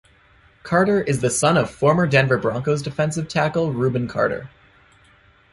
[0.63, 4.49] Carter is the son of former Denver Broncos defensive tackle Rubin Carter.